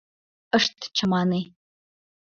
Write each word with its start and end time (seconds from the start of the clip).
—Ышт 0.57 0.77
чамане... 0.95 1.41